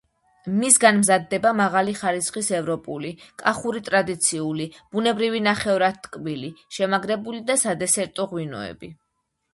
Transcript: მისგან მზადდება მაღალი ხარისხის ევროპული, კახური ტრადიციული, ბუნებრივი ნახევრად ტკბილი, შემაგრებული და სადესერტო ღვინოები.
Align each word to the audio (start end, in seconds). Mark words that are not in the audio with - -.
მისგან 0.61 0.95
მზადდება 0.99 1.51
მაღალი 1.57 1.93
ხარისხის 1.99 2.49
ევროპული, 2.59 3.11
კახური 3.43 3.83
ტრადიციული, 3.91 4.67
ბუნებრივი 4.97 5.45
ნახევრად 5.49 6.01
ტკბილი, 6.09 6.51
შემაგრებული 6.79 7.47
და 7.51 7.59
სადესერტო 7.67 8.31
ღვინოები. 8.33 8.91